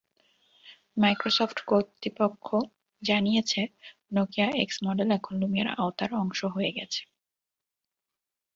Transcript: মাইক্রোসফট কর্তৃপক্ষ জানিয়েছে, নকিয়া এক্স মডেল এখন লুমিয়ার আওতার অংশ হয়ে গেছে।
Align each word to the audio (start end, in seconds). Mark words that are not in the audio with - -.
মাইক্রোসফট 0.97 1.57
কর্তৃপক্ষ 1.67 2.47
জানিয়েছে, 3.01 3.61
নকিয়া 4.13 4.47
এক্স 4.63 4.77
মডেল 4.85 5.09
এখন 5.11 5.33
লুমিয়ার 5.41 5.69
আওতার 5.77 6.11
অংশ 6.21 6.39
হয়ে 6.55 6.71
গেছে। 6.77 7.01